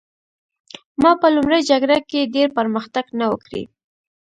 ما 1.01 1.11
په 1.21 1.27
لومړۍ 1.35 1.61
جګړه 1.69 1.97
کې 2.09 2.31
ډېر 2.35 2.47
پرمختګ 2.57 3.05
نه 3.19 3.25
و 3.31 3.33
کړی 3.45 3.63